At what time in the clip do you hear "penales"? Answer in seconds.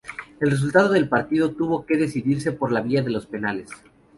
3.27-3.69